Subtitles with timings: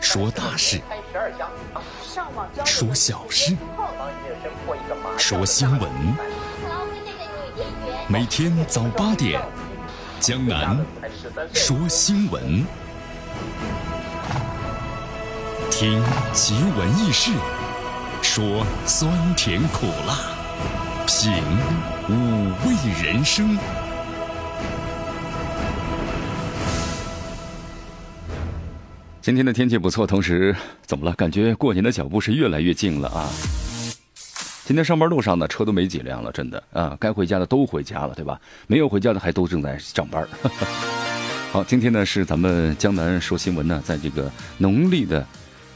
[0.00, 0.80] 说大事，
[2.64, 3.56] 说小事，
[5.18, 5.90] 说新闻。
[8.08, 9.40] 每天早八点，
[10.20, 10.78] 江南
[11.52, 12.66] 说新闻，
[15.70, 16.02] 听
[16.32, 17.30] 奇闻异事，
[18.22, 20.16] 说酸甜苦辣，
[21.06, 21.42] 品
[22.08, 23.58] 五味人生。
[29.22, 30.52] 今天的天气不错，同时
[30.84, 31.12] 怎么了？
[31.12, 33.30] 感觉过年的脚步是越来越近了啊！
[34.64, 36.96] 今天上班路上呢，车都没几辆了，真的啊！
[36.98, 38.40] 该回家的都回家了，对吧？
[38.66, 40.26] 没有回家的还都正在上班。
[41.52, 45.24] 好，今天呢是咱们江南说新闻呢，在这个农历的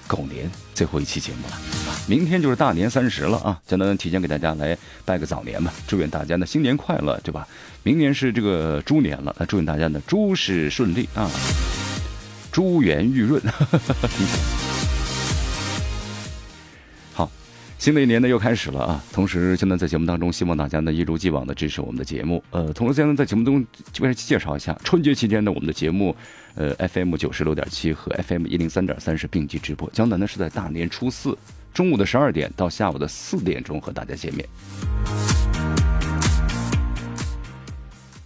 [0.08, 1.94] 狗年最后一期节目了啊！
[2.08, 3.60] 明天就是大年三十了啊！
[3.64, 7.46] 江南提前给大家来拜个早年吧，祝愿大家呢新年快乐，对吧？
[7.84, 11.30] 明年是这个猪年了，那祝愿大家呢诸事顺利啊！
[12.56, 13.38] 珠圆玉润，
[17.12, 17.30] 好，
[17.78, 19.04] 新的一年呢又开始了啊！
[19.12, 22.42] 同时，现在在节目当中，希望大家呢一如既往的支持我们的节目。
[22.52, 26.16] 呃，同时现在在节目中基本上介绍一下，春节期间呢，我们的节目，
[26.54, 29.90] 呃，FM 九十六点七和 FM 一零三点三是并机直播。
[29.90, 31.36] 江南呢是在大年初四
[31.74, 34.48] 中午的十二点到下午的四点钟和大家见面。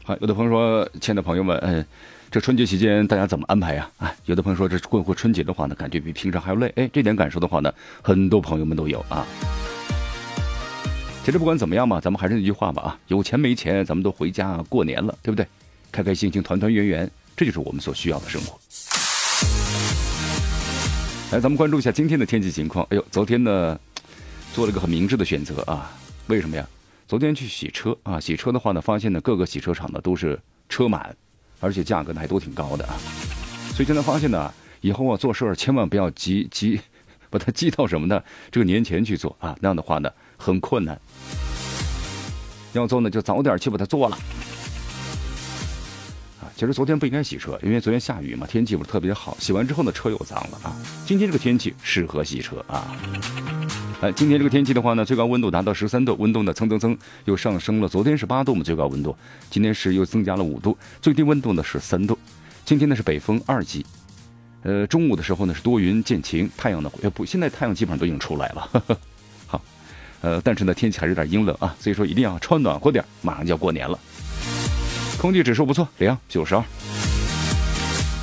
[0.05, 1.84] 好，有的朋友说，亲爱的朋友们，嗯。
[2.31, 3.91] 这春节期间大家怎么安排呀？
[3.98, 6.72] 啊，有的朋友说这过过春节的话呢，感觉比平常还要累。
[6.77, 9.27] 哎，这点感受的话呢，很多朋友们都有啊。
[11.25, 15.45] 其实不管怎么样吧，咱们还是那句话吧啊，有钱没钱，咱们都回家过年了，对不对？
[15.91, 18.56] 开开心心，团团圆圆，这就是我们所需要的生活。
[21.33, 22.87] 来，咱们关注一下今天的天气情况。
[22.91, 23.77] 哎呦，昨天呢，
[24.53, 25.91] 做了个很明智的选择啊。
[26.28, 26.65] 为什么呀？
[27.09, 31.17] 昨天去洗车啊，洗车的话呢，发现呢各个洗车场呢都是车满。
[31.61, 32.97] 而且价格呢还都挺高的啊，
[33.75, 36.80] 所以现在发现呢，以后啊做事儿千万不要急急，
[37.28, 38.22] 把它积到什么呢？
[38.50, 40.98] 这个年前去做啊，那样的话呢很困难。
[42.72, 44.16] 要做呢就早点去把它做了。
[46.41, 50.75] 啊，其实昨天不应该洗车，因为昨天下雨嘛，天气不是特别好，洗完之后呢车又脏了啊。
[51.04, 52.97] 今天这个天气适合洗车啊。
[54.03, 56.97] 哎，今天这个天气的话呢，最高温度达到十三度，温度呢蹭蹭蹭
[57.27, 57.88] 又上升了。
[57.88, 59.15] 昨天是八度嘛，最高温度，
[59.50, 62.19] 今天是又增加了五度，最低温度呢是三度。
[62.65, 63.84] 今天呢是北风二级，
[64.62, 68.71] 呃，中午的时候呢是多云见晴，太阳呢呃不，现在太阳基本上都已经出来了。
[69.47, 69.60] 好，
[70.22, 73.99] 呃，但是呢天气还是有点阴冷啊，所以说一定要穿暖和点，马上就要过年了。
[75.19, 76.65] 空气指数不错，凉九十二。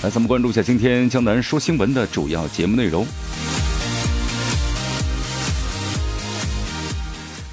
[0.02, 3.06] 来，咱们关注一下今天江南说新闻的主要节目内容。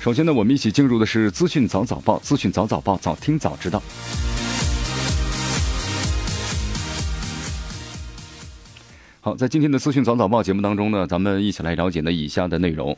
[0.04, 3.82] 首先呢，我们一起进入的是资讯早早报，资讯早早报，早听早知道。
[9.22, 12.94] 好，在今天的资讯早早报节目当中呢，咱们一起来了解呢以下的内容。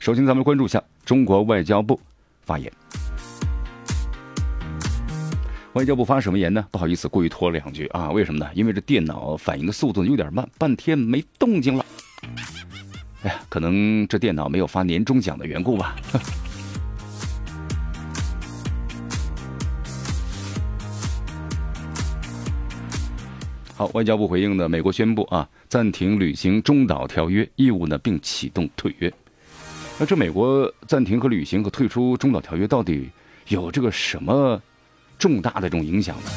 [0.00, 2.00] 首先，咱们关注一下中国外交部
[2.42, 2.72] 发言。
[5.74, 6.66] 外交部发什么言呢？
[6.72, 8.10] 不好意思，过于拖了两句啊。
[8.10, 8.50] 为什么呢？
[8.52, 11.86] 因为这电脑反应的速度有点慢，半天没动静了。
[13.22, 15.94] 哎呀，可能这电脑没有发年终奖的缘故吧。
[23.78, 29.12] 好，外交部回应呢，美国宣布啊，暂停履行中导条约义务呢，并启动退约。
[30.00, 33.08] 那这美国暂停和履行和退出中导条约，到底
[33.46, 34.60] 有这个什么
[35.16, 36.30] 重大的这种影响呢？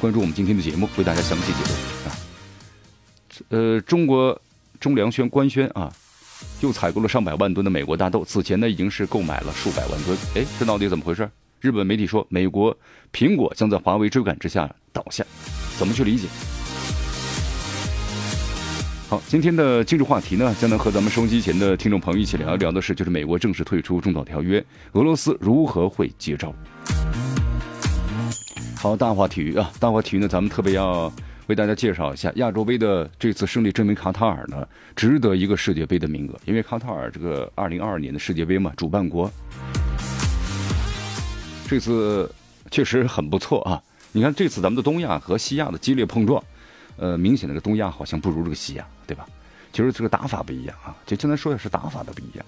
[0.00, 2.14] 关注我们今天的节目，为大家详细解读啊。
[3.48, 4.40] 呃，中国
[4.78, 5.92] 中粮宣官宣啊，
[6.60, 10.16] 又采购了上百万吨的美国大豆，此前呢已经是购买了数百万吨。
[10.36, 11.28] 哎，这到底怎么回事？
[11.60, 12.72] 日本媒体说，美国
[13.12, 15.26] 苹果将在华为追赶之下倒下，
[15.76, 16.28] 怎么去理解？
[19.08, 26.54] 好，今天的今日话题呢，将能和咱们收音机前的听众朋友一起聊一聊的是，就是美国正式退出中导条约，俄罗斯如何会接招？
[28.76, 31.10] 好，大话体育啊，大话体育呢，咱们特别要
[31.46, 39.30] 为大家介绍一下亚洲杯的这次胜利，证明卡塔尔呢值得一个世界杯的名额，因为卡塔尔这个二零二二年的世界杯嘛，主办国，
[41.66, 42.30] 这次
[42.70, 43.82] 确实很不错啊。
[44.12, 46.44] 你看这次咱们的东亚和西亚的激烈碰撞。
[46.98, 49.24] 呃，明显这个东亚好像不如这个西亚，对吧？
[49.72, 52.44] 其实这个打法不一样啊，就简单说的是打法的不一样。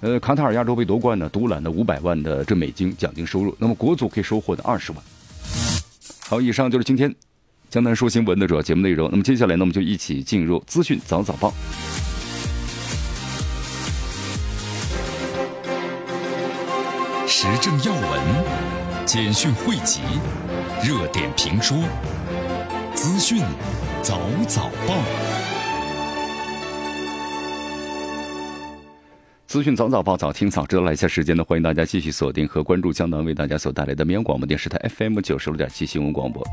[0.00, 5.00] 呃，卡塔尔亚洲杯夺冠呢，独揽的五百万的这美金奖金收入，那么国足可以收获的二十万。
[6.28, 7.14] 好，以上就是今天
[7.70, 9.08] 江南说新闻的主要节目内容。
[9.10, 11.54] 那么接下来呢，我们就一起进入资讯早早报，
[17.26, 20.00] 时政要闻、简讯汇集、
[20.84, 21.78] 热点评说。
[22.94, 23.42] 资讯
[24.02, 25.02] 早早报，
[29.46, 30.82] 资讯早早报，早听早知道。
[30.82, 36.44] 来一下时间呢，欢迎大家继续锁定和关注江南为大家所带来的绵阳广播电视台 FM 九十六点七新闻广播。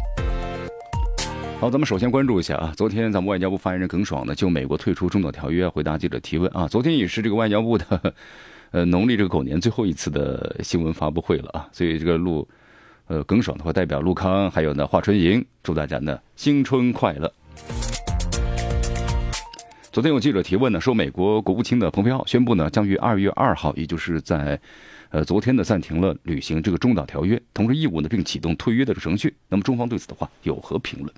[1.60, 6.68] 好，咱们首先关注一下啊，昨天咱们外交部发言人耿爽呢，就美国退出中导条约回答记者提问啊。
[6.68, 8.13] 昨天也是这个外交部的
[8.72, 12.48] 呃农历这个狗年最后一次的新闻发布会了啊，所以这个陆
[13.07, 17.31] 呃耿爽的话代表陆康还有呢华春莹，祝大家呢新春快乐。
[19.91, 24.59] 昨天有记者提问呢，说美国国务卿的蓬佩奥宣布呢，将于二月二号，也就是在
[25.09, 29.35] 呃昨天呢暂停了履行这个中导条约同时义务呢，并启动退约的程序。
[29.49, 31.13] 那么中方对此的话有何评论？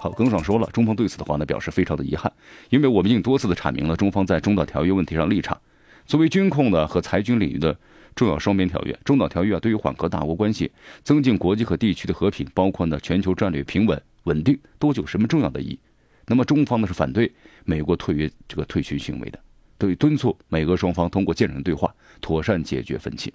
[0.00, 2.30] 好，耿爽说了，中方对此的话呢表示非常的遗憾，
[2.68, 5.58] 因为我们已经多次的阐明了中方在中导条约问题上立场。
[6.04, 7.74] 作为军控的和裁军领域的
[8.14, 10.70] 重要双边条约，中导条约啊对于缓和大国关系、
[11.02, 15.78] 增进国际和地区的和平，包括呢全球战略平稳稳定，都有什么重要的意义？
[16.26, 17.32] 那么中方呢是反对
[17.64, 19.38] 美国退约这个退群行为的，
[19.78, 23.32] 对敦促美俄双方通过建设性对话妥善解决分歧，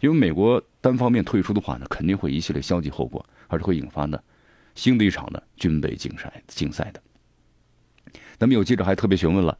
[0.00, 4.18] 因为美国单方面退出的话呢，肯定会一系列消极后果，而是会引发呢。
[4.74, 7.02] 新的一场呢军备竞赛竞赛的，
[8.38, 9.58] 那么有记者还特别询问了，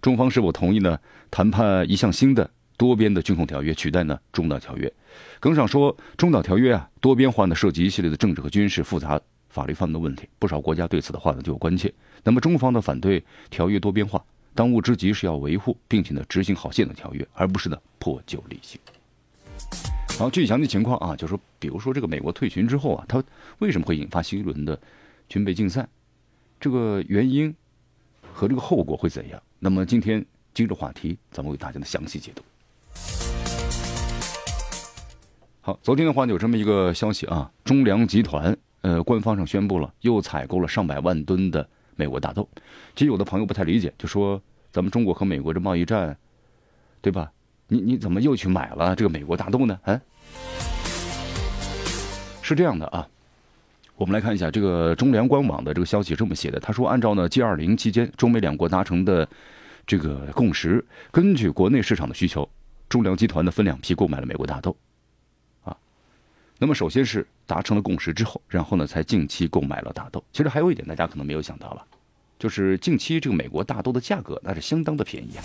[0.00, 0.98] 中方是否同意呢
[1.30, 4.92] 谈判一项新的多边的军控条约取代呢中导条约？
[5.40, 11.92] 耿爽说，中导条约啊多边化呢涉及一系列的政治和军事复杂法律方面的问题，不少国家对此的话呢就有关切。
[12.22, 14.24] 那么中方的反对条约多边化，
[14.54, 18.80] 当务之急是要维护并且呢执行好现的条约，而不是呢破旧立新。
[20.18, 23.22] 好，具体详细情况啊，就是说，比如说这个美国退群之后啊，它
[23.58, 24.78] 为什么会引发新一轮的
[25.28, 25.86] 军备竞赛？
[26.60, 27.54] 这个原因
[28.32, 29.40] 和这个后果会怎样？
[29.58, 30.24] 那么今天
[30.54, 32.42] 今日话题，咱们为大家的详细解读。
[35.66, 41.66] 好，昨天的话有这么一个消息啊，中粮集团呃官方上宣布了，又采购了上百万吨的
[41.96, 42.46] 美国大豆。
[42.94, 44.38] 其实有的朋友不太理解，就说
[44.70, 46.14] 咱们中国和美国这贸易战，
[47.00, 47.32] 对吧？
[47.66, 49.80] 你你怎么又去买了这个美国大豆呢？
[49.84, 49.98] 啊，
[52.42, 53.08] 是这样的啊，
[53.96, 59.26] 我们来看一下这个中粮官网的这个消息，这么写的：他说，按照呢 G 二零期间中美两国达成的
[59.86, 62.46] 这个共识，根据国内市场的需求，
[62.86, 64.76] 中粮集团呢分两批购买了美国大豆，
[66.58, 70.22] 那么首先是达成了共识之后，然后呢才近期购买了大豆。
[70.32, 71.84] 其实还有一点大家可能没有想到吧，
[72.38, 75.42] 就是近期这个美国大豆的价格那是相当的便宜啊。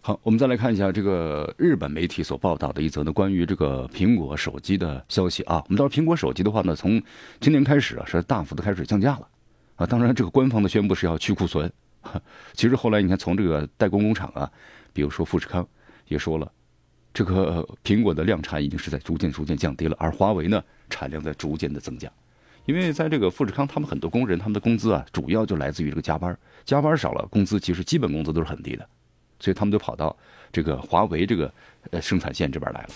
[0.00, 5.56] 好，我们再来看一下这个日本媒体所报道的一则呢关于这个苹果手机的消息啊。
[5.56, 7.02] 我们知道苹果手机的话呢，从
[7.40, 9.28] 今年开始啊是大幅的开始降价了
[9.74, 9.84] 啊。
[9.84, 11.70] 当然，这个官方的宣布是要去库存。
[12.54, 14.50] 其实后来你看，从这个代工工厂啊，
[14.92, 15.66] 比如说富士康
[16.06, 16.52] 也说了，
[17.16, 22.06] 这个苹果的量产已经是在逐渐逐渐降低了，而华为呢产量在逐渐的增加。
[22.66, 28.86] 因为在这个富士康，他们很多工人他们的工资啊，主要就来自于这个加班，加班少了，工资其实基本工资都是很低的。
[29.40, 30.14] 所以他们就跑到
[30.52, 31.50] 这个华为这个
[31.90, 32.88] 呃生产线这边来了。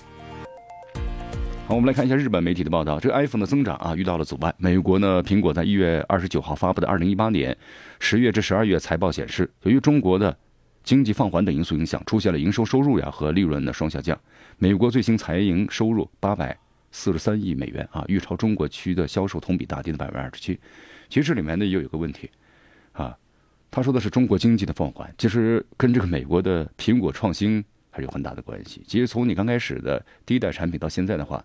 [1.66, 4.54] 好，我们来看一下日本媒体的报道，这个 iPhone 的增长啊遇到了阻碍。
[4.58, 7.56] 美国呢，苹果在一月二十九号发布的二零一八年
[8.00, 10.36] 十月至十二月财报显示，由于中国的
[10.82, 14.18] 经济放缓等因素影响，出现了营收收入呀和利润的双下降。
[14.58, 16.58] 美国最新财营收入八百
[16.90, 20.58] 四十三亿美元啊，预超中国区的销售同比大跌的百分之二十七。
[21.08, 22.30] 其实这里面呢也有一个问题
[22.92, 23.16] 啊。
[23.70, 28.82] 他说的是中国经济的放缓，其实跟这个美国的苹果创新还是有很大的关系。
[28.84, 31.44] 其实从你刚开始的第一代产品到现在的话，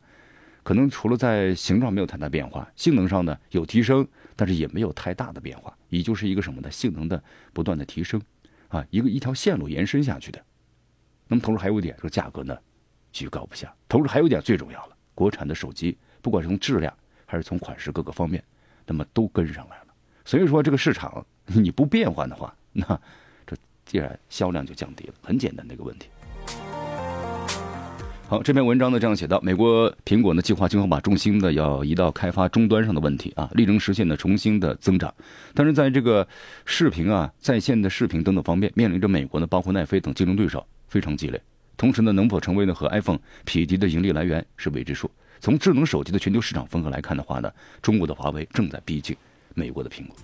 [0.64, 6.72] 可能除了在形状没有太大变化，性能上呢有提升，但是也没有太大的变化，也就是一个什么呢？
[6.72, 8.20] 性能的不断的提升，
[8.76, 10.44] 啊，一个一条线路延伸下去的。
[11.28, 12.58] 那么同时还有一点，说价格呢
[13.12, 13.74] 居高不下。
[13.88, 16.94] 同时还有一点最重要了，国产的手机不管是从质量
[17.26, 18.44] 还是从款式各个方面，
[18.86, 19.88] 那么都跟上来了。
[20.26, 21.26] 所以说这个市场。
[21.48, 23.00] 你不变换的话，那
[23.46, 23.56] 这
[23.86, 26.10] 既然销量就降低了，很简单的一个问题。
[28.28, 35.14] 好，这篇文章呢这样写道：美国苹果呢计划今后把重心呢要移到开发终端上的问题啊，力争实现呢重新的增长。
[35.54, 36.28] 但是在这个
[36.66, 41.40] 视频啊、在线的视频等等方面，面临着美国呢包括奈飞等竞争对手非常激烈。
[41.78, 45.10] 同时呢，能否成为呢和 iPhone 匹敌的盈利来源是未知数。
[45.40, 49.16] 从智能手机的全球市场份额来看的话呢，中国的华为正在逼近
[49.54, 50.16] 美国的苹果。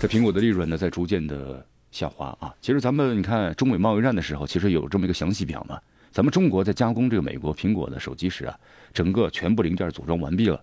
[0.00, 2.52] 这苹果的利润呢，在逐渐的下滑啊。
[2.60, 5.80] 其实咱们你看中美贸易战的时候，其实有这么一个详细表嘛。
[6.10, 8.58] 咱们中国在加工这个美国苹果的手机时啊，
[8.92, 10.62] 整个全部零件组装完毕了，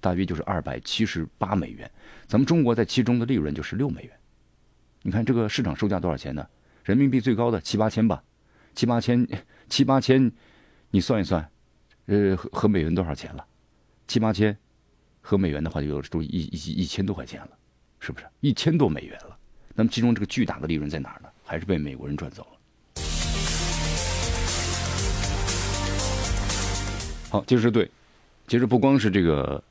[0.00, 1.88] 大约就是二百七十八美元。
[2.26, 4.12] 咱们中国在其中的利润就是六美元。
[5.02, 6.46] 你看这个市场售价多少钱呢？
[6.84, 8.22] 人民币最高的七八千吧，
[8.74, 9.26] 七八千
[9.68, 10.30] 七八千，
[10.90, 11.48] 你算一算，
[12.06, 13.44] 呃，合美元多少钱了？
[14.06, 14.56] 七八千，
[15.20, 17.50] 合美元的话就有都一一一千多块钱了，
[18.00, 18.26] 是不是？
[18.40, 19.33] 一千多美元了。
[19.74, 21.28] 那么其中这个巨大的利润在哪儿呢？
[21.44, 22.48] 还是被美国人赚走了。
[27.28, 27.90] 好，其实对，
[28.46, 29.62] 其实不光是这个，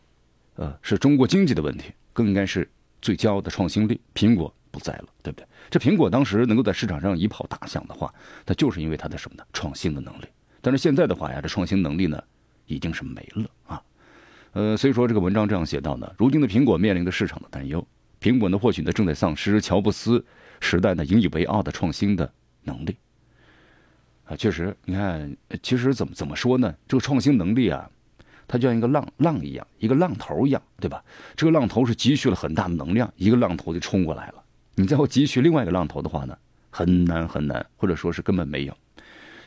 [0.55, 2.69] 呃，是中国经济的问题，更应该是
[3.01, 3.99] 最骄傲的创新力。
[4.13, 5.47] 苹果不在了，对不对？
[5.69, 8.13] 这苹果当时能够在市场上一炮打响的话，
[8.45, 9.43] 它就是因为它的什么呢？
[9.53, 10.25] 创新的能力。
[10.61, 12.21] 但是现在的话呀，这创新能力呢，
[12.67, 13.81] 已经是没了啊。
[14.51, 17.87] 呃，所以说这个文章这样写到呢，如今的苹果面临的市场的担忧，
[18.23, 20.25] 苹果呢或许呢正在丧失乔布斯
[20.61, 22.31] 时代呢引以为傲的创新的
[22.63, 22.95] 能力。
[24.23, 26.73] 啊，确实，你看，其实怎么怎么说呢？
[26.87, 27.91] 这个创新能力啊，
[28.47, 31.03] 它就像一个浪浪一样，一个浪头一样，对吧？
[31.35, 34.41] 这个浪头是积蓄了很大的能量，一个浪头就冲过来了。
[34.75, 36.37] 你再要汲取另外一个浪头的话呢，
[36.69, 38.77] 很难很难，或者说是根本没有。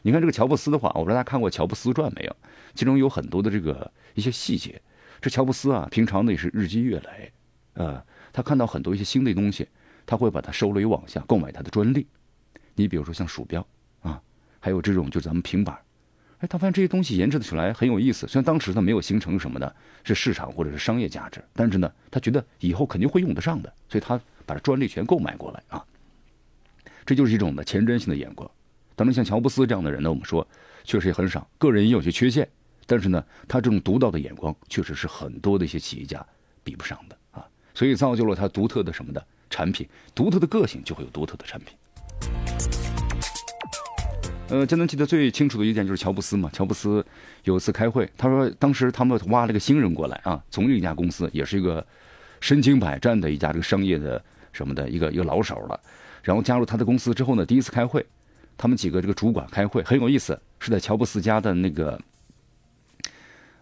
[0.02, 2.37] 你看这个乔布斯的话，我不知道大家看过《乔布斯传》没有？
[2.75, 4.78] 其中有很多的这个一些细节。
[5.23, 7.33] 这乔布斯啊，平常呢也是日积月累，
[7.73, 8.04] 呃，
[8.37, 9.66] 他看到很多一些新的东西，
[10.05, 12.07] 他会把它收为网下，购买他的专利。
[12.75, 13.66] 你比如说像鼠标
[14.02, 14.21] 啊。
[14.61, 15.75] 还有这种，就是咱们平板，
[16.40, 18.26] 哎，他发现这些东西研制的起来很有意思。
[18.26, 19.75] 虽然当时他没有形成什么的，
[20.05, 25.83] 是市场或者是商业价值，但是呢，他觉得以后肯定会用得上的，所以他把专利全购买过来啊。
[27.07, 28.50] 这就是一种的前瞻性的眼光。
[28.95, 30.47] 当然，像乔布斯这样的人呢，我们说
[30.85, 32.47] 确实也很少，个人也有些缺陷，
[32.85, 36.23] 但是呢，他这种独到的眼光，确实是很多的一些企业家
[36.62, 37.15] 比不上的。
[37.76, 41.76] 所以造就了他独特的什么的产品，独特的个性就会有独特的产品。
[44.49, 46.49] 呃，江南记得最清楚的一点就是乔布斯嘛。
[46.54, 47.04] 乔布斯
[47.45, 51.87] 有一次开会，他说当时他们挖了个新人过来啊，从另一家公司，也是一个
[52.40, 55.78] 身经百战的一家这个商业的什么的一个一个老手了。
[56.23, 58.06] 然后加入他的公司之后呢，第一次开会，
[58.56, 62.00] 他们几个这个主管开会很有意思，是在乔布斯家的那个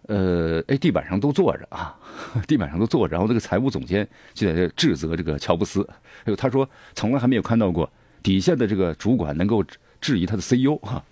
[0.07, 1.95] 呃，哎，地板上都坐着啊，
[2.47, 3.13] 地板上都坐着。
[3.13, 5.87] 然后这个财务总监就在这指责这个乔布斯，
[6.19, 7.89] 哎呦，他说从来还没有看到过
[8.23, 9.63] 底下的这个主管能够。
[10.01, 11.03] 质疑他的 CEO 哈，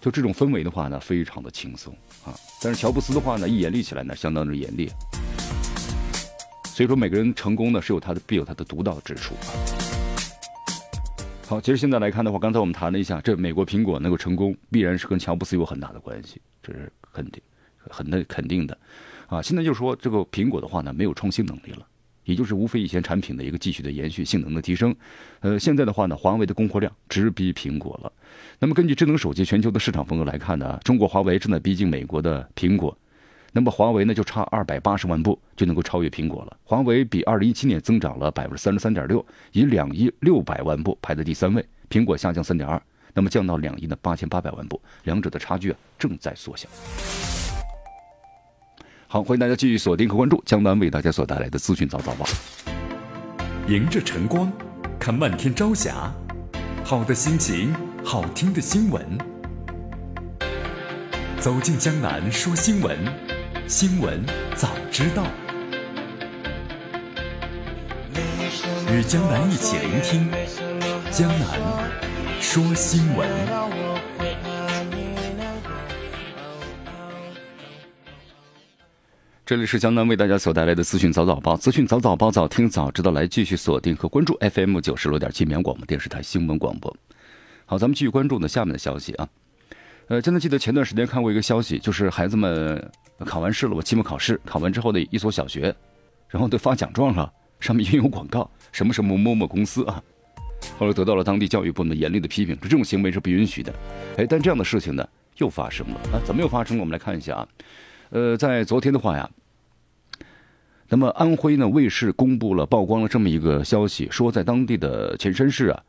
[0.00, 2.32] 就这种氛围的话呢，非常的轻松啊。
[2.62, 4.90] 但是乔布斯的话呢，一严厉起来呢，相当的严厉。
[6.64, 9.34] 所以说，每个人成功呢，是有他的必有他的独到之处。
[11.54, 17.40] 好，其实现在来看的话，刚才我们谈了一下，这美国苹果能够成功，必然是跟乔布斯有很大的关系，这是肯定、
[17.88, 18.76] 很的肯定的
[19.28, 19.40] 啊。
[19.40, 21.86] 现在就说这个苹果的话呢，没有创新能力了。
[22.24, 24.92] 也就是无非以前产品的一个继续的延续，性能的提升。
[25.38, 28.12] 呃，现在的话呢，华为的供货量直逼苹果了。
[28.58, 32.98] 那么根据智能手机全球的市场份额来看呢，中国华为正在逼近美国的苹果。
[33.56, 36.56] 那么华为呢，就差二百八十万部就能够超越苹果了。
[36.64, 41.64] 华为比二零一七年增长了百分之三十三点六，以两亿六百万部排在第三位。
[41.88, 42.82] 苹果下降三点二，
[43.12, 46.68] 那么降到两亿的八千八百万部，两者的差距啊正在缩小。
[49.06, 52.26] 好，欢迎大家继续锁定和关注江南为大家所带来的资讯早早报。
[53.68, 54.52] 迎着晨光，
[54.98, 56.12] 看漫天朝霞，
[56.82, 57.72] 好的心情，
[58.04, 59.00] 好听的新闻。
[61.38, 62.98] 走进江南说新闻，
[63.66, 64.22] 新闻
[64.54, 65.24] 早知道。
[68.92, 70.30] 与江南一起聆听
[71.10, 71.58] 江南
[72.42, 73.26] 说新闻。
[79.46, 86.94] 这里是江南为大家所带来的资讯早早报，资讯早早报，早听早知道，来继续锁定和关注 FM 九十六点七绵阳广播电视台新闻广播。
[87.64, 89.26] 好，咱们继续关注呢下面的消息啊。
[90.08, 95.74] 呃，真的记得前段时间看过一个消息，就是孩子们考完试了，我期末考试考完之后的一所小学，
[96.28, 100.02] 然后都发奖状了，上面 印有广告，什么什么某某公司啊，
[100.78, 103.72] 后来得到了当地教育部门严厉的批评，这种行为是不允许的。
[104.18, 105.08] 哎，但这样的事情呢
[105.38, 106.20] 又发生了啊？
[106.24, 106.82] 怎么又发生了？
[106.82, 107.48] 我们来看一下啊。
[108.10, 109.28] 呃，在昨天的话呀，
[110.90, 115.82] 那么安徽呢卫视公布了曝光了这么一个消息，说在当地的潜山市啊，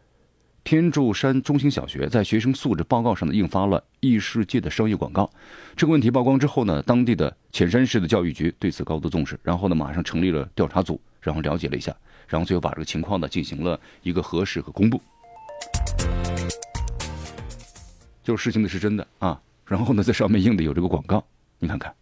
[0.66, 5.30] 天柱山中心小学在学生素质报告上呢印发了异世界的商业广告。
[5.76, 11.96] 这个问题曝光之后呢，当地的潜山市的教育局对此高度重视，然后呢马上成立了调查组，然后了解了一下，
[12.28, 15.00] 然后最后把这个情况呢进行了一个核实和公布。
[18.24, 21.24] 就是事情的是真的啊，然后呢在上面印的有这个广告，
[21.60, 21.94] 你看看。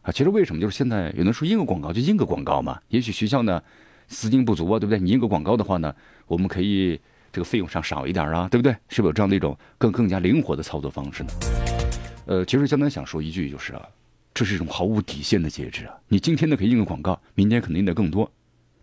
[0.00, 2.80] 啊，其实为什么就是现在有人说印个广告就印个广告嘛？
[2.88, 3.62] 也许学校呢
[4.06, 4.98] 资金不足啊，对不对？
[4.98, 5.94] 你印个广告的话呢，
[6.26, 6.98] 我们可以
[7.32, 8.72] 这个费用上少一点啊，对不对？
[8.88, 11.30] 是不是有这样的一种更更加灵活的操作方式呢？
[12.26, 13.82] 呃，其实江南想说一句就是啊，
[14.34, 15.94] 这是一种毫无底线的节制啊！
[16.08, 18.30] 你今天呢可以印个广告，明天肯定的更多，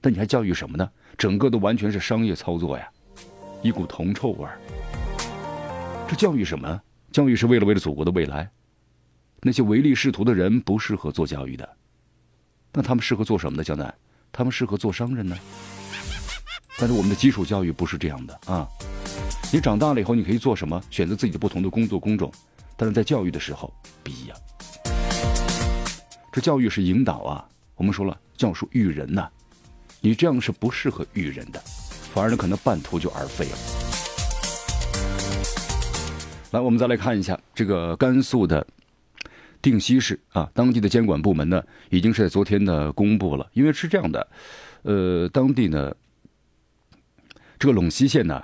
[0.01, 0.89] 但你还教育什么呢？
[1.17, 2.89] 整个都完全是商业操作呀，
[3.61, 4.59] 一股铜臭味儿。
[6.07, 6.81] 这教育什么？
[7.11, 8.49] 教育是为了为了祖国的未来。
[9.41, 11.77] 那些唯利是图的人不适合做教育的，
[12.73, 13.63] 那他们适合做什么呢？
[13.63, 13.93] 江南，
[14.31, 15.37] 他们适合做商人呢。
[16.79, 18.65] 但是我们的基础教育不是这样的啊！
[19.51, 20.81] 你长大了以后，你可以做什么？
[20.89, 22.31] 选择自己的不同的工作工种，
[22.77, 24.37] 但是在教育的时候不一样。
[26.31, 27.45] 这教育是引导啊！
[27.75, 29.27] 我们说了，教书育人呐，
[29.99, 31.61] 你这样是不适合育人的，
[32.13, 33.57] 反而呢可能半途就而废了。
[36.51, 38.65] 来，我们再来看一下这个甘肃的
[39.61, 44.27] 定西市啊，当地的监管部门呢，已经是在昨天呢公布了，因为是这样的，
[44.83, 45.93] 呃，当地呢。
[47.59, 48.41] 这个陇西县呢，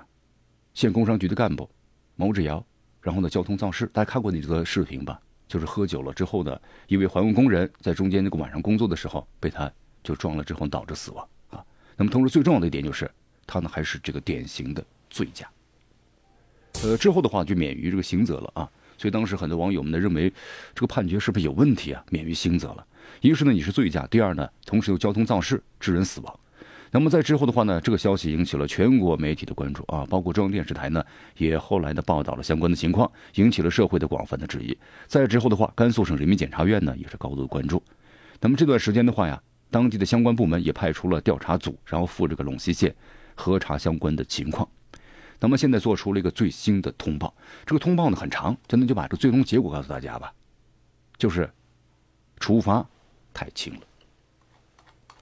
[0.73, 1.69] 县工商局的干部
[2.17, 2.61] 毛志尧，
[2.99, 5.17] 然后呢交通肇事，大家看过那则视频吧？
[5.47, 9.71] 就是喝酒了之后呢，一位环卫工人在中间那个晚上工作的时候被他
[10.03, 11.63] 就撞了之后导致死亡啊。
[11.95, 13.09] 那么同时最重要的一点就是
[13.47, 15.49] 他呢还是这个典型的醉驾，
[16.83, 18.69] 呃之后的话就免于这个刑责了啊。
[18.97, 20.29] 所以当时很多网友们呢认为
[20.73, 22.03] 这个判决是不是有问题啊？
[22.09, 22.85] 免于刑责了，
[23.21, 26.39] 一个是呢你是醉驾，第二呢同时又交通肇事致人死亡。
[26.95, 31.03] 那么在之后的话呢，这个消息引起了全国媒体的关注啊，包括中央电视台呢
[31.35, 34.77] 也后来的报道了相关的情况，引起了社会的广泛的质疑。
[35.05, 37.83] 在之后的话，甘肃省人民检察院呢也是高度关注。
[38.39, 39.37] 那么这段时间的话呀，
[39.69, 42.95] 当地的相关部门也派出了调查组，然后赴这个陇西县
[43.35, 44.65] 核查相关的情况。
[45.41, 47.35] 那么现在做出了一个最新的通报，
[47.65, 50.31] 这个通报呢很长，咱们就把这最终结果告诉大家吧，
[51.17, 51.51] 就是
[52.39, 52.87] 处罚
[53.33, 53.81] 太轻了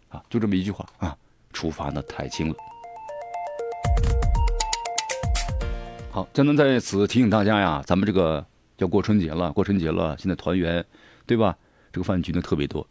[0.09, 1.17] 啊，就这么一句话啊。
[1.53, 2.55] 处罚呢太轻了。
[6.11, 8.45] 好，江南在此提醒大家呀，咱们这个
[8.77, 10.85] 要过春节了，过春节了，现在团圆，
[11.25, 11.57] 对吧？
[11.91, 12.85] 这个饭局呢特别多，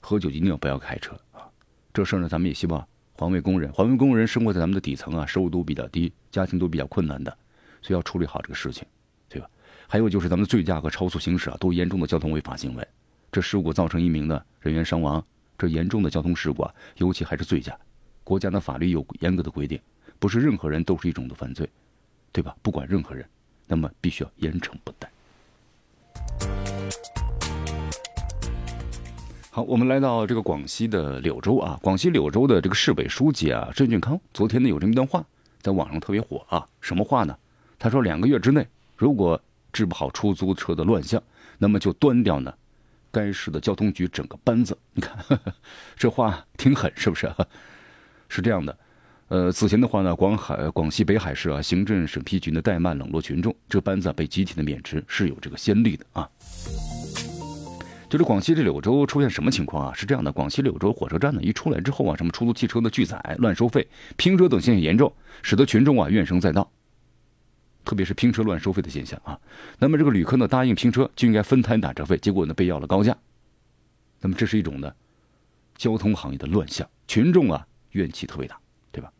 [0.00, 1.48] 喝酒一定要不要开车啊。
[1.92, 7.30] 这事儿呢，咱们也希望环卫工人，环卫工人生活在咱们的底层啊，收入都比较低，家庭都比较困难的，
[7.82, 8.86] 所以要处理好这个事情，
[9.28, 9.48] 对吧？
[9.86, 12.88] 还有就是咱们的醉驾和超速行驶啊，都严重的交通违法行为，
[13.30, 15.22] 这事故造成一名呢人员伤亡，
[15.58, 17.76] 这严重的交通事故啊，尤其还是醉驾。
[18.24, 19.78] 国家的法律有严格的规定，
[20.18, 21.68] 不是任何人都是一种的犯罪，
[22.32, 22.56] 对吧？
[22.62, 23.24] 不管任何人，
[23.66, 25.10] 那么必须要严惩不贷。
[29.50, 35.24] 好，我们来到这个广西的柳州啊，广西柳州的这个市委书记啊，郑俊康，昨天呢有这么一段话，
[35.60, 37.38] 在网上特别火啊，什么话呢？
[37.78, 39.40] 他说两个月之内，如果
[39.72, 41.22] 治不好出租车的乱象，
[41.58, 42.52] 那么就端掉呢
[43.12, 44.76] 该市的交通局整个班子。
[44.92, 45.24] 你看，
[45.94, 47.32] 这话挺狠，是不是？
[48.28, 48.78] 是这样的，
[49.28, 56.28] 呃，此前的话呢，广海、广西北海市啊，行政审批局呢怠慢冷落群众，这个班子被集体的免职，是有这个先例的啊。
[58.08, 59.92] 就是广西这柳州出现什么情况啊？
[59.94, 66.70] 是这样的，广西柳州火车站呢一出来之后啊，什么出租汽车的拒载、乱收费、拼车等现象严重，使得群众啊怨声载道。
[67.84, 69.38] 特别是拼车乱收费的现象啊。
[69.78, 73.16] 那么这个旅客呢答应拼车就应该分摊打车费，结果呢被要了高价。
[74.20, 74.92] 那么这是一种呢
[75.76, 77.66] 交通行业的乱象，群众啊。
[77.94, 78.56] 怨气特别大，
[78.92, 79.10] 对吧？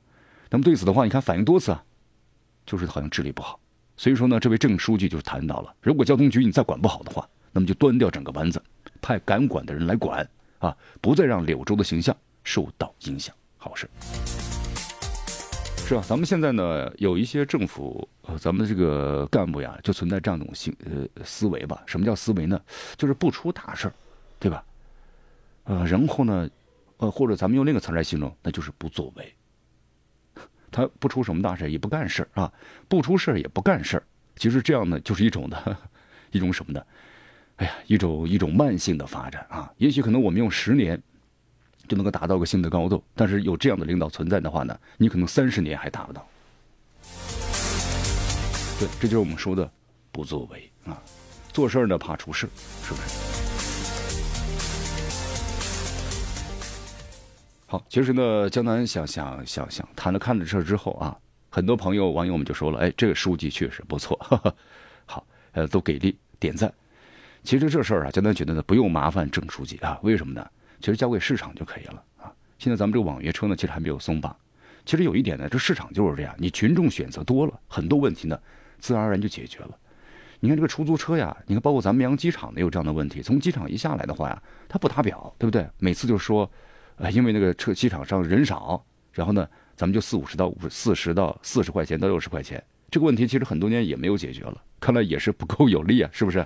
[0.51, 1.83] 那么对此的话，你看反映多次啊，
[2.65, 3.59] 就是好像治理不好。
[3.97, 8.63] 所以说呢，这位郑书记就谈到了，如果交通局你再管不好的话，那么就端掉整个班子，
[9.01, 13.35] 派敢管的人来管啊，不再让柳州的形象受到影响。
[13.57, 13.89] 好事。
[15.87, 21.83] 是啊，咱们现在呢有一些政府，呃，咱们这个干部呀，就存在这样一种性呃思维吧。
[21.87, 22.61] 什么叫思维呢？
[22.97, 23.95] 就是不出大事儿，
[24.39, 24.65] 对吧？
[25.65, 26.49] 呃，然后呢？
[26.99, 29.35] 呃，或者咱们用另一个词来形容，那就是不作为。
[30.71, 32.53] 他不出什么大事，也不干事啊，
[32.89, 34.03] 不出事也不干事
[34.37, 35.77] 其实这样呢，就是一种的，
[36.33, 36.85] 一种什么呢？
[37.57, 39.73] 哎呀，一种一种慢性的发展啊。
[39.77, 41.01] 也许可能我们用十年
[41.87, 46.27] 就能够达到个新的高度，但是有这样的领导存在的话呢，你可能三十年还达不到。
[48.81, 49.71] 对，这就是我们说的
[50.11, 51.01] 不作为啊。
[51.53, 52.49] 做事呢怕出事，
[52.83, 53.44] 是不是？
[57.89, 61.17] 其实呢，江南想想想想谈了看了这之后啊，
[61.51, 64.19] 很多朋友网友们就说了，哎，这个书记确实不错，
[65.07, 66.73] 好，呃，都给力点赞。
[67.43, 70.45] 其实这事儿啊，江南觉得呢，不用麻烦郑书记啊，为什么呢？
[70.81, 72.33] 其实交给市场就可以了啊。
[72.59, 74.35] 现在咱们这个网约车呢，其实还没有松绑。
[74.85, 78.39] 其实有一点呢，这市场就是这样，你群众选择多了，很多问题呢，
[78.79, 79.79] 自然而然就解决了。
[80.41, 85.67] 你看这个出租车呀，你看包括咱们绵阳机场呢，有这样的问题，从机场一下来的话呀，他不打表，对不对？
[85.79, 86.51] 每次就说。
[86.97, 96.39] 啊，因为那个车机场上人少，然后呢，咱们就四五十到五四十到四十块钱到六十块钱，这个问题其实很多年也没有解决了，看来也是不够有力啊，是不是？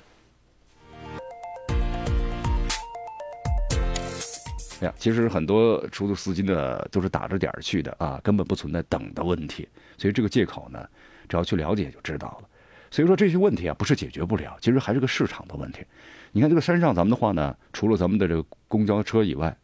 [4.81, 10.89] 哎呀，其实很多出租司机呢都是打着点儿去的啊，根本不存在等的问题，所以这个借口呢，
[11.29, 12.49] 只要去了解就知道了。
[12.91, 15.85] 所以说这些问题啊，不是解决不了，其实还是个市场的问题。
[16.33, 19.55] 你看这个山上咱们的话呢，除了咱们的这个公交车以外，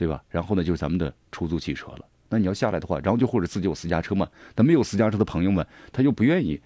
[0.00, 0.24] 对吧？
[0.30, 2.06] 然后呢，就是咱们的出租汽车了。
[2.30, 4.26] 那你要下来的话，然后就或者自己有私家车嘛。
[4.56, 6.58] 那没有私家车的朋友们，他又不愿意，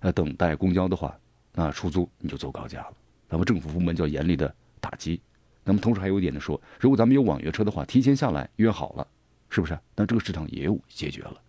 [0.00, 1.18] 呃，等待公交的话，
[1.54, 2.92] 那出租你就走高价了。
[3.26, 5.18] 咱们政府部门就要严厉的打击。
[5.64, 9.06] 那么同时还有一点呢，说如果咱们有网约车的话，提前下来约好了，
[9.48, 9.78] 是不是？
[9.96, 11.40] 那这个市场也有解决了。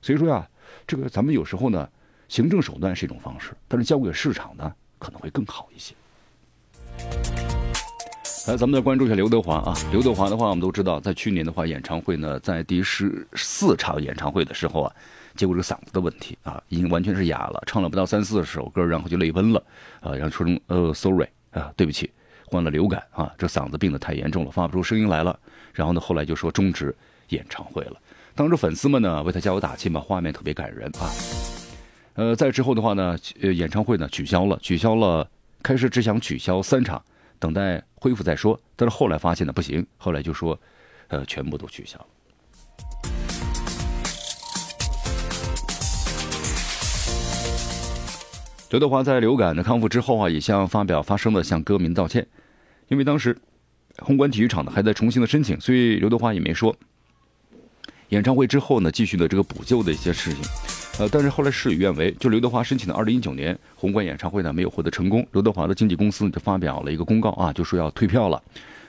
[0.00, 0.48] 所以说呀，
[0.86, 1.90] 这个咱们有时候呢，
[2.28, 5.96] 行政手段是一种方式，但是交给市场呢，可能会更好一些。
[8.46, 9.74] 来，咱们再关注一下刘德华啊。
[9.90, 14.92] 刘德华的话，我们都知道，在去年的话，演唱会呢，在第十四场演唱会的时候啊，
[15.34, 19.60] 结果这个嗓子的问题啊，已经完全是哑了，唱了不到三四首歌，然后就泪奔了
[19.98, 22.08] 啊，然后说呃，sorry 啊，对不起，
[22.44, 25.36] 患了流感啊，这嗓子病得太严重了，发不出声音来了。
[25.72, 26.94] 然后呢，后来就说终止
[27.30, 27.96] 演唱会了。
[28.36, 31.10] 当时粉丝们呢为他加油打气嘛，画面特别感人啊。
[32.14, 35.28] 呃，在之后的话呢，呃，演唱会呢取消了，取消了，
[35.64, 37.02] 开始只想取消三场。
[37.38, 40.58] 等待恢复再说，但是后来发现呢不行，后来就说，
[41.08, 42.06] 呃，全部都取消了。
[48.70, 52.26] 刘德华在流感的康复之后啊，也向发表发声的向歌迷道歉，
[52.88, 53.38] 因为当时
[53.98, 56.76] 宏观体育场呢还在重新的申请，所以刘德华也没说。
[58.10, 60.42] 演唱会之后呢继续的这个补救的一些事情。
[60.98, 68.42] 呃，但是后来事与愿违，就刘德华申请的二零一九年宏观演唱会呢没有获得成功，刘德华的经纪公司就发表了一个公告啊，就说要退票了。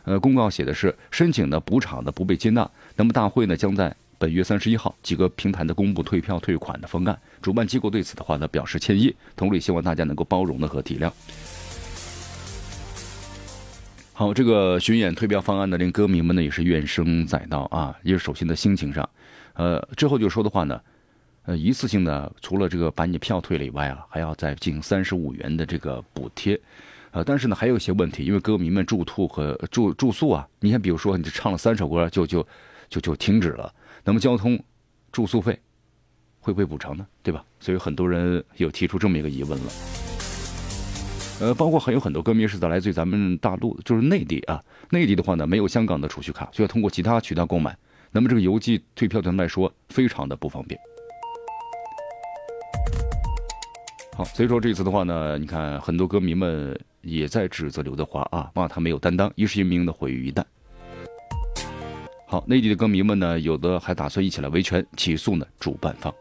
[0.06, 11.12] 呃，公告写的是申请的补偿呢不被接纳，那么大会呢将在本月三十一号几个平台的公布退票退款的方案，主办机构对此的话呢表示歉意，同时也希望大家能够包容的和体谅。
[14.20, 19.08] 好，这个巡演退票方案呢令歌迷们呢也是怨声载道啊，也是首先的心情上，
[19.54, 20.82] 呃，之后就说的话呢。
[21.44, 26.60] 呃，一次性的除了这个把你票退了以外啊，还要再进行三十五元的这个补贴，
[27.12, 32.44] 呃，但是呢还有一些问题，因为歌迷们住吐和住住宿啊，你看比如说你唱了三首歌就就
[32.90, 33.72] 就就停止了，
[34.04, 34.60] 那么交通
[35.12, 35.60] 住宿费
[36.40, 37.06] 会不会补偿呢？
[37.22, 37.46] 对吧？
[37.60, 40.07] 所以很多人有提出这么一个疑问了。
[41.40, 47.78] 呃，包括还有很多歌迷是在来自于咱们大陆，就是内地啊，内地的话呢没有香港的储蓄卡，需要通过其他渠道购买，
[48.12, 50.80] 那么这个邮寄退票对他们来说非常的不方便。
[54.16, 60.44] 好，所以说这次的话呢，你看很多歌迷们也在指责刘德华啊，骂他没有担当，一时一名的毁于一旦。
[62.26, 66.12] 好，内地的歌迷们呢，有的还打算一起来维权起诉呢主办方。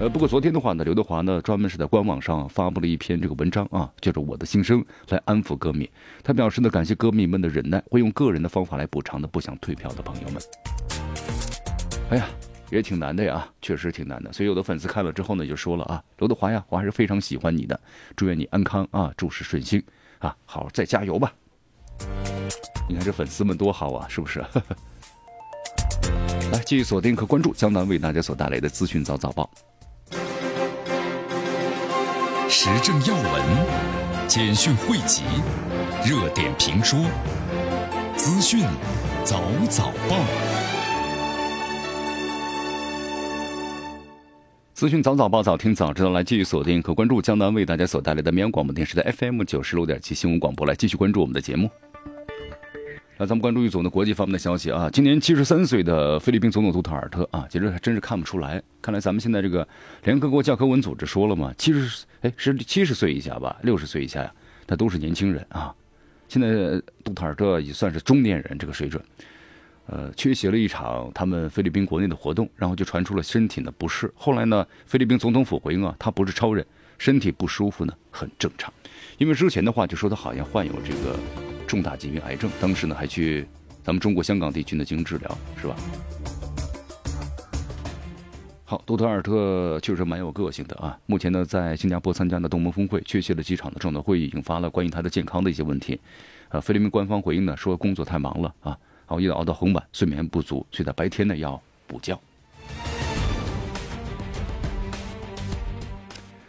[0.00, 5.90] 呃，不过昨天的话呢，刘德华呢专门是在官网上发布了一篇这个文章啊，叫做《我的心声》，来安抚歌迷。
[6.22, 10.42] 他表示呢，感谢歌迷们的忍耐，会用个人的方法来补偿的不想退票的朋友们。
[12.10, 12.28] 哎呀。
[12.70, 14.30] 也挺难的呀，确实挺难的。
[14.30, 17.80] 所以有的粉丝看了之后呢，就说了啊，刘德华呀，我还是非常喜欢你的，
[18.14, 19.82] 祝愿你安康啊，诸事顺心
[20.18, 21.32] 啊，好，再加油吧。
[22.86, 24.44] 你看这粉丝们多好啊，是不是？
[26.68, 29.48] 来，继续锁定和关注江南为大家所带来的资讯早早报，
[32.50, 33.42] 时政要闻、
[34.26, 35.22] 简讯汇集、
[36.04, 36.98] 热点评说、
[38.16, 38.60] 资讯
[39.24, 40.16] 早早报。
[44.74, 46.10] 资讯早早报，早听早知道。
[46.10, 50.66] 来继续锁定和关注江南为大家所带来的绵阳广播电视台 FM 九十六点七新闻广播。
[50.66, 51.70] 来继续关注我们的节目。
[53.20, 54.88] 那咱们关注一组呢国际方面的消息啊。
[54.90, 58.62] 今年七十三岁的菲律宾总统杜特尔特啊，其实还真是看不出来。
[58.80, 59.66] 看来咱们现在这个
[60.04, 64.32] 联合国教科文组织说了嘛，七十哎是七十岁以下吧，六十岁以下呀，
[64.68, 65.74] 他都是年轻人啊。
[66.28, 69.02] 现在杜特尔特也算是中年人这个水准。
[69.86, 74.12] 呃，缺席了一场他们菲律宾国内的活动，然后就传出了身体的不适。
[74.14, 76.64] 后来呢，菲律宾总统府回应啊，他不是超人，
[76.98, 78.72] 身体不舒服呢很正常。
[79.16, 81.18] 因为之前的话就说他好像患有这个
[81.68, 83.46] 重大疾病癌症，当时呢还去
[83.84, 85.76] 咱们中国香港地区呢进行治疗，是吧？
[88.64, 90.98] 好，杜特尔特确实蛮有个性的啊。
[91.06, 96.00] 目前呢在新加坡参加的东盟峰会，缺席了几场的重要会议，引发了关于他的健康的一些问题。
[96.48, 98.76] 呃，菲律宾官方回应呢说工作太忙了啊。
[99.06, 102.18] 熬夜熬到很晚，睡眠不足，所以在白天呢要补觉。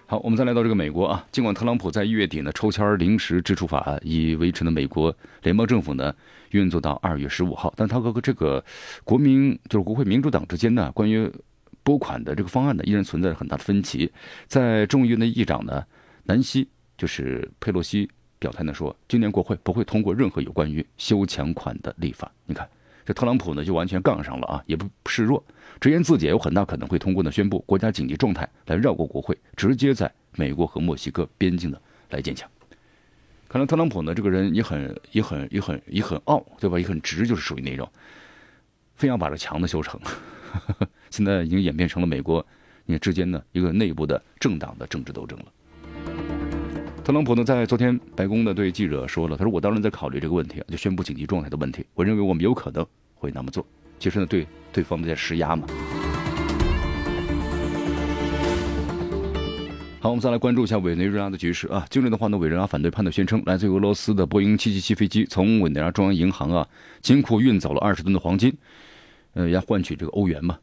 [0.09, 6.11] 好，我们再来到这个美国啊，尽管特朗普在一月底呢抽签临时支出法案已维持了美国联邦政府呢
[6.49, 8.65] 运作到二月十五号，但他和这个
[9.03, 11.31] 国民就是国会民主党之间呢关于
[11.83, 14.11] 拨款的这个方案呢依然存在着很大的分歧。
[14.47, 15.85] 在众议院的议长呢
[16.23, 16.67] 南希
[16.97, 18.09] 就是佩洛西。
[18.39, 22.31] 表态呢说，今年国会不会通过任何有关于修强款的立法。
[22.45, 22.67] 你看，
[23.05, 25.43] 这特朗普呢就完全杠上了啊，也不示弱，
[25.79, 32.49] 直言自己有很大可能会通过呢宣布国家紧急状态来绕过国会，直接在美国和墨西哥边境的来建墙。
[33.47, 36.79] 看来特朗普呢，这个人也很、也很、也很、也很傲，对吧？
[36.79, 37.91] 也很直，就是属于那种，
[38.95, 39.99] 非要把这墙呢修成。
[41.09, 42.45] 现在已经演变成了美国
[42.85, 45.45] 你之间呢一个内部的政党的政治斗争了。
[47.03, 51.83] 特朗普呢，在昨天白宫呢对记者说了，他说：“我当然在考虑这个问题，就宣布紧急状态的问题。
[51.95, 52.85] 我认为我们有可能
[53.15, 53.65] 会那么做。
[53.97, 55.65] 其实呢，对对方在施压嘛。”
[59.99, 61.83] 好，我们再来关注一下委内瑞拉的局势啊。
[61.89, 66.67] 近日的话呢，委内瑞拉反对派的宣称，来自俄罗斯的波音777飞机从委内瑞拉中央银行啊
[67.01, 68.55] 金库运走了二十吨的黄金，
[69.33, 70.59] 呃，要换取这个欧元嘛。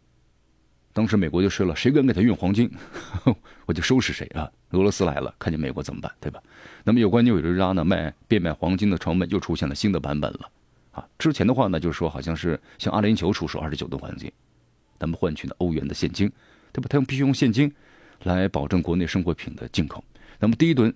[0.92, 2.70] 当时美国就说了，谁敢给他运黄金，
[3.66, 4.48] 我就收拾谁啊。
[4.70, 6.42] 俄罗斯来了，看见美国怎么办，对吧？
[6.84, 10.50] 那么有关委内瑞拉呢卖变卖黄金的传闻又出现了新的版本了
[10.92, 11.06] 啊。
[11.18, 14.30] 之前的话呢，就是说好像是向阿联酋出售二十九吨黄金，
[14.98, 16.30] 那么换取呢欧元的现金，
[16.72, 16.86] 对吧？
[16.88, 17.72] 他用必须用现金。
[18.22, 20.02] 来保证国内生活品的进口。
[20.38, 20.92] 那么第一吨，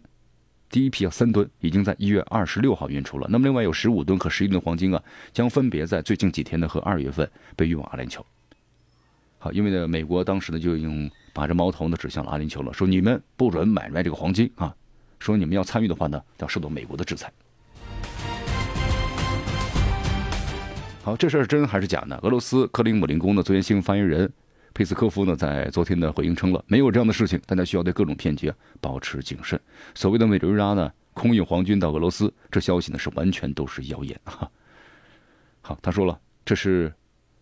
[0.70, 3.28] 第一批要三吨已经在一月二十六号运出了。
[3.30, 8.22] 那么另外有十五吨和十一吨黄金啊，将分别在最近几天呢和二月份被运往阿联酋。
[9.42, 14.72] 好，因为呢美国当时呢就用把这矛头呢指向了阿联酋了，说你们不准买卖这个黄金啊，
[15.18, 17.32] 说你们要参与的话呢要受到美国的制裁。
[21.02, 22.18] 好，这事儿真还是假呢？
[22.22, 24.30] 俄罗斯克林姆林宫的昨天新闻发言人。
[24.72, 29.60] 佩斯科夫呢，在昨天的回应称了，没有这样的事情，大家需要对各种骗局保持谨慎。
[29.96, 34.48] 所谓的委内瑞拉呢，空运黄金到俄罗斯，这消息呢是完全都是谣言哈。
[35.60, 36.92] 好，他说了，这是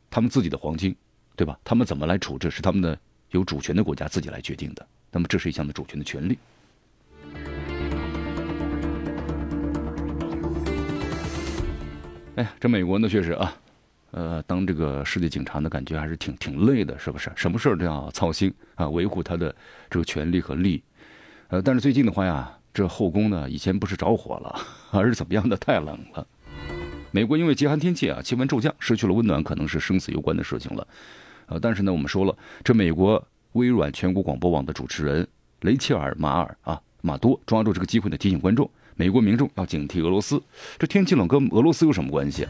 [0.08, 0.96] 他们自己的黄金，
[1.38, 1.56] 对吧？
[1.62, 2.98] 他们怎么来处置，是他们的
[3.30, 4.84] 有主权的国家自己来决定的。
[5.12, 6.36] 那么这是一项的主权的权利。
[12.34, 13.54] 哎呀，这美国呢，确实啊。
[14.10, 17.30] 呃，当这个世界警察呢，感觉还是挺挺累的，是不是？
[17.36, 19.54] 什么事儿都要操心啊，维护他的
[19.88, 20.82] 这个权利和利益。
[21.50, 25.56] 呃，但是最近的话呀，这后宫呢，以前不是着火了， 而是怎么样的？
[25.56, 26.26] 太冷了。
[27.12, 30.86] 美国因为极寒天气啊，气温骤降，失去了温暖，可能是生死攸关的事情了。
[31.48, 35.26] 呃，但是呢，我们说了，这美国微软全国广播网的主持人
[35.62, 40.42] 雷切尔马尔啊马多抓住这个机会呢，提醒观众，美国民众要警惕俄罗斯。
[40.78, 42.46] 这天气冷跟俄罗斯有什么关系？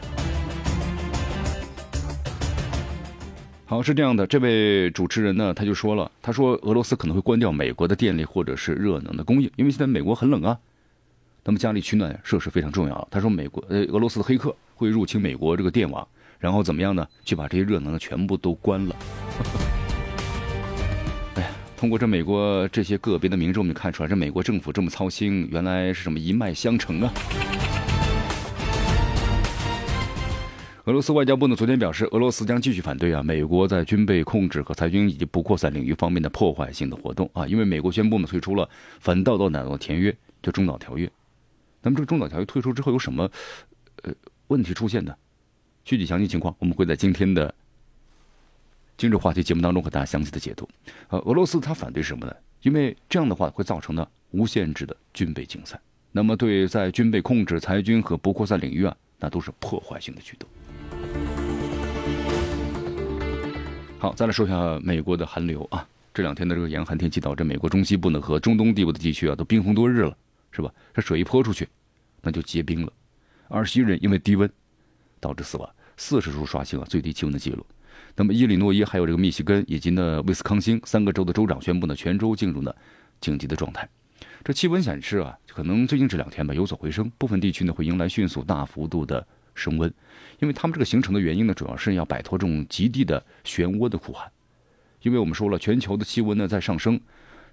[3.65, 10.59] 好，是这样的，这位主持人呢，他就说了，他说俄罗斯可能会关掉美国的电力或者是热能的供应，因为现在美国很冷啊，
[11.43, 13.07] 那么家里取暖设施非常重要。
[13.11, 16.05] 他说美国呃俄罗斯的黑客会入侵美国这个电网，
[16.39, 17.05] 然后怎么样呢？
[17.25, 18.95] 去把这些热能全部都关了。
[21.35, 27.13] 哎呀，通过这美国这些个别的民众，我们看出来，这美国政府这么操心，原来是什么一脉相承啊。
[30.85, 38.67] 俄罗斯外交部呢昨天表示，俄罗斯将继续反对啊美国在军备控制和裁军以及不扩散领域方面的破坏性的活动啊，因为美国宣布呢退出了
[38.99, 41.07] 反导导弹条约，就中导条约。
[41.81, 43.29] 那么这个中导条约退出之后有什么
[44.03, 44.11] 呃
[44.47, 45.13] 问题出现呢？
[45.89, 47.51] 具体详细情况我们会在今天的
[48.95, 50.69] 今日话题节目当中和大家详细的解读。
[51.07, 52.35] 呃，俄罗斯它反对什么呢？
[52.61, 55.79] 因为这样的话会造成呢无限制的军备竞赛，
[56.11, 60.47] 那么对在军备控制、裁军和不扩散领域啊，那都是破坏性的举动。
[63.97, 65.89] 好，再来说一下美国的寒流啊。
[66.13, 70.15] 这两天的这个严寒天气导致美国中西部呢和中东地部的地区啊都冰封多日了，
[70.51, 70.71] 是吧？
[70.93, 71.67] 这水一泼出去，
[72.21, 72.93] 那就结冰了。
[73.47, 74.47] 二十一人因为低温
[75.19, 75.67] 导致死亡，
[75.99, 77.65] 四十处刷新了最低气温的记录。
[78.15, 82.75] 那么伊利诺伊还有这个密西根以及呢威斯康星三个州的州长宣布呢全州进入了
[83.19, 83.87] 紧急的状态。
[84.43, 89.93] 这气温显示啊，可能最近这两天吧有所回升，部分地区呢会迎来迅速大幅度的升温。
[90.39, 94.31] 因为他们这个形成的原因呢，主要是要摆脱这种极地的漩涡的苦寒。
[95.01, 96.99] 因为我们说了，全球的气温呢在上升，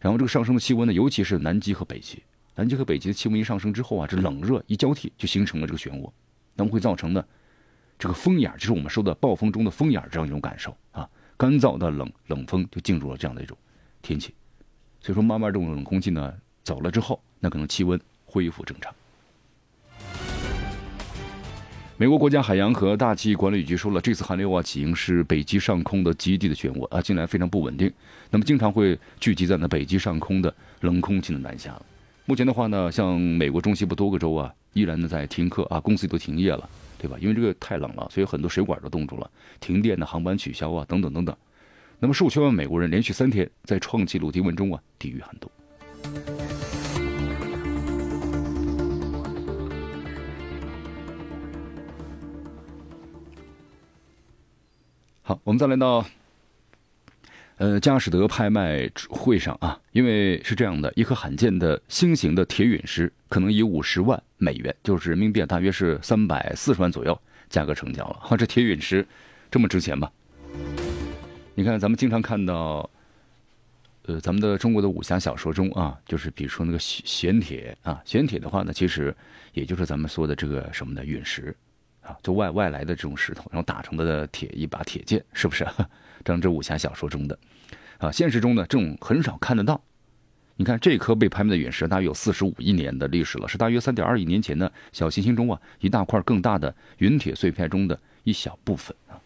[0.01, 2.23] 然后这个上升的气温呢，尤其是南极和北极，
[2.55, 6.11] 南极和北极的气温一上升之后啊，这冷热一交替，就形成了这个漩涡，
[6.55, 7.25] 那么会造成呢
[7.99, 13.57] 这个风眼，就是我们说的暴风中的风眼这样一种感受啊，干燥的冷冷风就进入了这样的一种
[14.03, 14.35] 天气。
[15.01, 18.93] 所以说，慢慢这种冷空气呢走了之后，那可能气温恢复正常。
[21.99, 27.91] 美国国家海洋和大气管理局说了，这次寒流啊起因是北极上空的极地的漩涡啊，近来非常不稳定，
[28.31, 31.75] 那么经常会聚集在那北极上空的冷空气的南下。
[32.27, 36.69] 目前的话呢，像美国中西部多个州啊，依然呢在停课啊，公司都停业了，
[37.07, 37.17] 对吧？
[37.21, 41.37] 因为这个太冷了，所以很多水管都冻住了，停电的航班取消啊，等等等等。
[42.01, 45.49] 那么数千万美国人连续三天在创纪录低温中啊，抵御寒冬。
[55.23, 56.05] 好，我们再来到
[57.59, 68.19] 呃，佳士得拍卖会上啊，因为是这样的，一颗罕见的新型的铁陨石，可能以五十万美元，就是人民币大约是三百四十万左右价格成交了。
[68.21, 69.07] 哈，这铁陨石
[69.51, 70.11] 这么值钱吗？
[71.55, 72.91] 你看，咱们经常看到，
[74.05, 79.17] 呃，咱们的中国的武侠小说中啊，就是比如说那个玄铁啊，玄铁的话呢，其实
[79.55, 81.57] 也就是咱们说的这个什么的陨石
[82.03, 85.67] 啊，就外外来的这种石头，然后打成的铁一把铁剑，是不是？
[86.35, 87.39] 像这武侠小说中的，
[87.99, 89.81] 啊，现实中呢，这种很少看得到。
[90.59, 99.21] 你看这颗被拍卖的陨石，大约有四十五亿年的历史了，是大约三点二亿年前的小行星中啊一大块更大的陨铁碎片中的一小部分啊。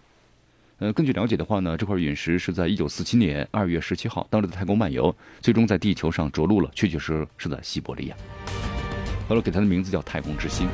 [0.78, 8.16] 呃，根据了解的话呢，这块陨石是在一九四七年二月十七号，当时的太空漫游，最终在地球上着陆了，确确实实是在西伯利亚。
[9.28, 10.68] 后来给它的名字叫太空之星。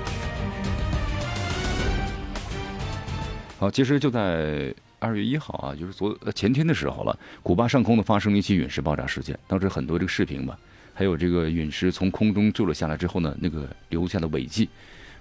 [3.58, 4.74] 好，其实就在。
[4.98, 9.38] 二月一号啊，就是昨前天的时候了，古巴上空呢发生了一起陨石爆炸事件。
[9.46, 10.58] 当时很多这个视频吧，
[10.94, 14.68] 还有这个陨石从空中坠落下来之后呢，那个留下的尾迹，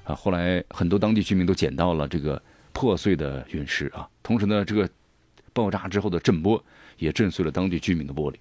[0.05, 4.07] 啊，后来很多当地居民都捡到了这个破碎的陨石啊。
[4.23, 4.89] 同时呢，这个
[5.53, 6.63] 爆炸之后的震波
[6.97, 8.35] 也震碎了当地居民的玻璃。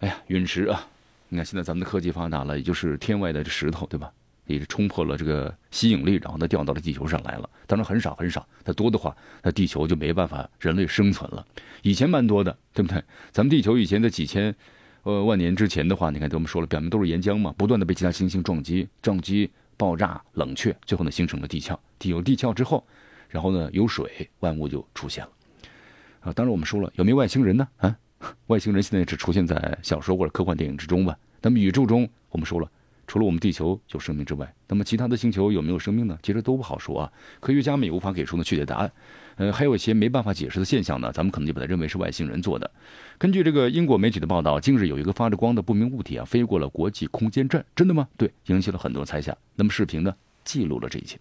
[0.00, 0.86] 哎呀，陨石啊，
[1.28, 4.12] 你看现在咱们的科技发达了，也就是天外的石头，对吧？
[4.48, 7.48] 也是冲破了这个吸引力，然后它掉到了地球上来了。
[7.66, 11.46] 当然很少很少，它多的话，那地球就没办法人类生存了。
[11.82, 13.00] 以前蛮多的，对不对？
[13.30, 14.52] 咱们地球以前在几千，
[15.04, 21.78] 呃万年之前的话，你看，我们说了，表面都是岩浆嘛，不断的被其他行星撞击、撞击、爆炸、冷却，最后呢形成了地壳。
[21.98, 22.84] 地有地壳之后，
[23.28, 25.30] 然后呢有水，万物就出现了。
[26.20, 27.68] 啊，当然我们说了，有没有外星人呢？
[27.76, 27.96] 啊，
[28.48, 31.16] 外星人现在只出现在小说或者科幻电影之中吧。
[31.42, 32.68] 那么宇宙中，我们说了。
[33.08, 36.16] 除了我们地球有生命之外，那么其他的星球有没有生命呢？
[36.22, 38.92] 其实都不好说啊，科学家们也无法给出呢确切答案。
[39.36, 42.70] 呃，还有一些没办法解释的现象呢，咱们可能就把它认为是外星人做的。
[43.16, 48.06] 根据这个英国媒体的报道，近日有一个发着光的不明物体啊，飞过了国际空间站，真的吗？
[48.18, 49.34] 对，引起了很多猜想。
[49.54, 51.18] 那么视频呢，记录了这一切。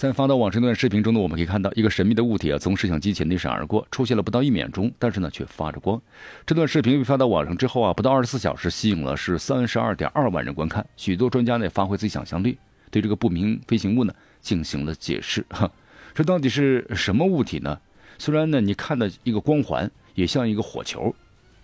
[0.00, 6.00] 在发到网上那段视频中呢，我们可以看到一个神秘的物体啊，从摄像机前一闪而过，出现了不到一秒钟，但是呢却发着光。
[6.46, 10.86] 这段视频被发到网上之后啊，不到二十四小时，吸引了是三十二点二万人观看。
[10.96, 12.56] 许多专家呢发挥自己想象力，
[12.90, 14.10] 对这个不明飞行物呢
[14.40, 15.44] 进行了解释。
[15.50, 15.70] 哈，
[16.16, 17.78] 这到底是什么物体呢？
[18.16, 21.14] 虽然呢你看的一个光环也像一个火球，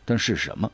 [0.05, 0.71] 但是什么？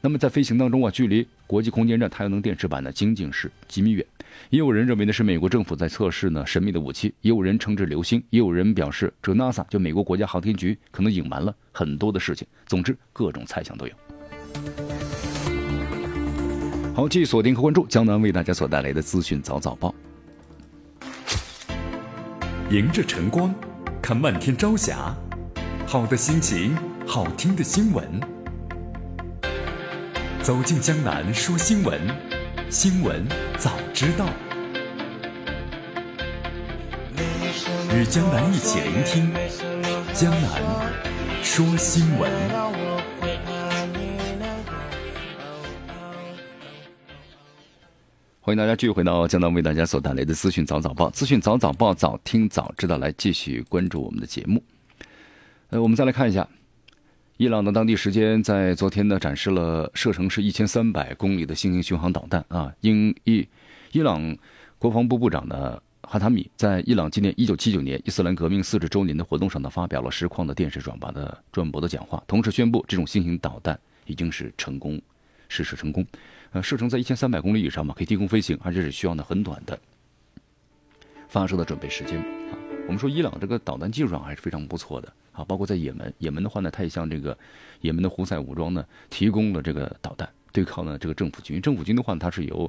[0.00, 4.04] 那么在飞行当中啊，距离国际空间站太阳能电池板呢仅仅是几米远。
[4.50, 12.46] 也有人认为呢是美国政府在测试呢神秘的武器，也有人称之流星，也有人表示这 NASA 就美国国家航天局可能隐瞒了很多的事情。
[12.66, 13.92] 总之，各种猜想都有。
[16.94, 19.94] 好，继续锁定和关注江南为大家所带来的资讯早早报。
[22.70, 23.54] 迎着晨光，
[24.02, 25.14] 看漫天朝霞，
[25.86, 28.04] 好的心情，好听的新闻。
[30.42, 32.27] 走进江南说新闻。
[32.70, 33.26] 新闻
[33.56, 34.28] 早知道，
[37.94, 39.32] 与江南一起聆听
[40.12, 40.62] 江南
[41.42, 42.30] 说新闻。
[48.42, 54.62] 欢迎大家继续回到江南为大家所带来的资讯早早报，资讯早早报，早听早知道，来继续关注我们的节目。
[55.70, 56.46] 呃，我们再来看一下。
[57.38, 62.74] 伊朗的当地时间在昨天呢展示了射程是一千三百公里的新型巡航导弹啊。
[62.80, 63.46] 英伊
[63.92, 64.36] 伊朗
[64.76, 75.00] 国防部部长呢哈塔米在伊朗纪念一九七九年伊斯兰革命四十周年的活动上呢发表了实况的电视转播的转播的讲话，同时宣布这种新型导弹已经是成功
[75.48, 76.04] 试射成功，
[76.50, 79.78] 呃，射程在一千三百公里以上嘛，可以低空飞行，而且是需要呢很短的
[81.28, 82.58] 发射的准备时间啊。
[82.88, 85.12] 我们说伊朗这个导弹技术上还是非常不错的。
[85.38, 87.36] 啊，包括在也门，也门的话呢，它也向这个
[87.80, 91.62] 也门的胡塞武装呢提供了这个导弹，对抗呢这个政府军。
[91.62, 92.68] 政府军的话，它是由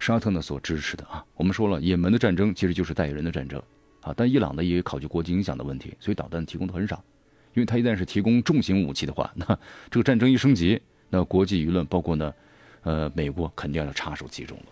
[0.00, 1.22] 沙特呢所支持的啊。
[1.34, 3.62] 我们说了，也门的战争其实就是代理人的战争
[4.00, 4.14] 啊。
[4.16, 7.04] 但伊朗呢也考虑国际影响的问题，所以导弹提供的很少。
[7.52, 9.46] 因为它一旦是提供重型武器的话，那
[9.90, 12.32] 这个战争一升级，那国际舆论包括呢，
[12.82, 14.64] 呃，美国肯定要插手其中了。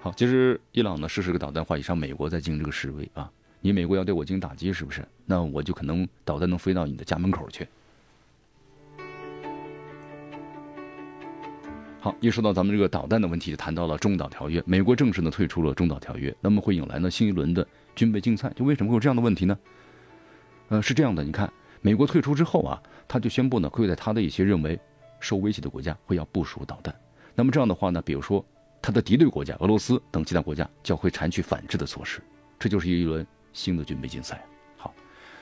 [0.00, 3.30] 好，其实伊朗呢试试个导弹话，以上美国在进行这个示威啊。
[3.60, 5.06] 你美国要对我进行打击，是不是？
[5.24, 7.66] 那我就可能导弹能飞到你的家门口去。
[11.98, 14.62] 好，一说到咱们这个导弹的问题，就谈到了中导条约。
[14.64, 18.52] 美国正式的退出了中导条约，那么会引来呢新一轮的军备竞赛。
[18.54, 19.58] 就为什么会有这样的问题呢？
[20.68, 24.78] 呃，是这样的，你看，美国退出之后啊，他就宣布呢，会在他的一些认为
[25.18, 26.94] 受威胁的国家会要部署导弹。
[27.34, 28.44] 那么这样的话呢，比如说
[28.80, 32.22] 他的敌对国家俄罗斯等其他国家，就会采取反制的措施。
[32.58, 33.26] 这就是一轮
[33.56, 34.44] 新的军备竞赛。
[34.76, 34.94] 好，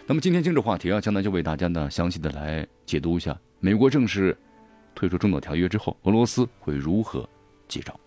[0.06, 4.36] 那么今天政治话题啊，江南就为大家呢详细的来解读一下，美国正式
[4.94, 7.28] 退出中导条约之后，俄罗斯会如何
[7.66, 7.98] 接招。